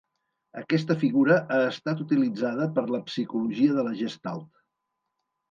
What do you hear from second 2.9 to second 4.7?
la Psicologia de la Gestalt.